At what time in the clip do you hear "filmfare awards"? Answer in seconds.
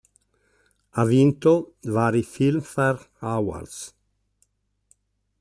2.33-3.79